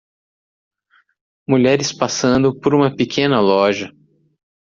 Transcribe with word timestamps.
Mulheres 1.47 1.93
passando 1.93 2.59
por 2.59 2.73
uma 2.73 2.89
pequena 2.95 3.39
loja. 3.39 3.95